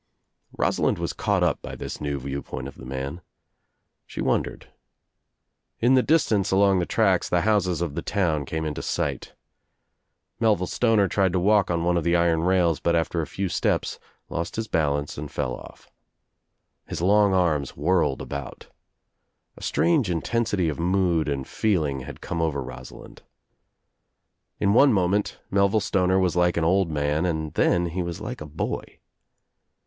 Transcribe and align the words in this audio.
Rosalind 0.57 0.97
was 0.97 1.13
caught 1.13 1.43
up 1.43 1.61
by 1.61 1.75
this 1.75 2.01
new 2.01 2.19
view 2.19 2.41
point 2.41 2.67
of 2.67 2.73
the 2.77 2.87
man. 2.87 3.21
She 4.07 4.19
wondered. 4.19 4.67
In 5.79 5.93
the 5.93 6.01
distance 6.01 6.49
along 6.49 6.79
the 6.79 6.87
tracks 6.87 7.29
the 7.29 7.41
houses 7.41 7.81
of 7.81 7.93
the 7.93 8.01
town 8.01 8.45
came 8.45 8.65
into 8.65 8.81
sight. 8.81 9.35
Mel 10.39 10.55
ville 10.55 10.65
Stoner 10.65 11.07
tried 11.07 11.33
to 11.33 11.39
walk 11.39 11.69
on 11.69 11.83
one 11.83 11.97
of 11.97 12.03
the 12.03 12.15
iron 12.15 12.41
rails 12.41 12.79
but 12.79 12.95
after 12.95 13.21
a 13.21 13.27
few 13.27 13.47
steps 13.47 13.99
lost 14.27 14.55
his 14.55 14.67
balance 14.67 15.19
and 15.19 15.29
fell 15.29 15.53
off. 15.53 15.87
His 16.87 16.99
long 17.03 17.35
arms 17.35 17.77
whirled 17.77 18.23
about. 18.23 18.69
A 19.55 19.61
strange 19.61 20.09
intensity 20.09 20.67
of 20.67 20.79
mood 20.79 21.29
and 21.29 21.47
feeling 21.47 21.99
had 21.99 22.21
come 22.21 22.41
over 22.41 22.63
Rosalind. 22.63 23.21
In 24.59 24.73
one 24.73 24.91
moment 24.93 25.39
Melville 25.51 25.79
Stoner 25.79 26.17
was 26.17 26.35
like 26.35 26.57
an 26.57 26.63
old 26.65 26.89
man 26.89 27.23
and 27.23 27.53
then 27.53 27.89
he 27.89 28.01
was 28.01 28.19
like 28.19 28.41
a 28.41 28.47
boy. 28.47 28.97